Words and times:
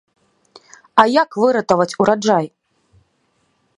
А 1.03 1.05
як 1.21 1.37
выратаваць 1.43 1.97
ураджай? 2.05 2.45